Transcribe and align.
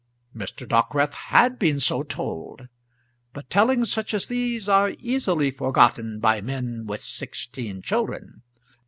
Mr. 0.35 0.67
Dockwrath 0.67 1.13
had 1.13 1.59
been 1.59 1.79
so 1.79 2.01
told; 2.01 2.67
but 3.33 3.51
tellings 3.51 3.91
such 3.91 4.15
as 4.15 4.25
these 4.25 4.67
are 4.67 4.95
easily 4.97 5.51
forgotten 5.51 6.19
by 6.19 6.41
men 6.41 6.87
with 6.87 7.01
sixteen 7.01 7.83
children. 7.83 8.41